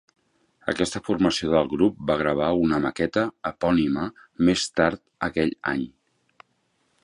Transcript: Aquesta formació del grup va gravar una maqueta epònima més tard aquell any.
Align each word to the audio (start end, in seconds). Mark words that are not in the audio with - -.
Aquesta 0.71 1.01
formació 1.09 1.49
del 1.51 1.69
grup 1.73 1.99
va 2.11 2.15
gravar 2.23 2.49
una 2.63 2.81
maqueta 2.87 3.27
epònima 3.53 4.09
més 4.49 4.67
tard 4.81 5.07
aquell 5.29 5.57
any. 5.77 5.89